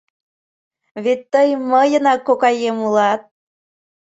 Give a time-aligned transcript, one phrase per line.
[1.03, 3.21] Вет тый мыйынак кокаем улат!